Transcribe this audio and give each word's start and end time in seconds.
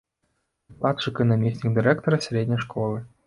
Выкладчык 0.69 1.21
і 1.25 1.27
намеснік 1.33 1.77
дырэктара 1.77 2.21
сярэдняй 2.29 2.61
школы. 2.65 2.97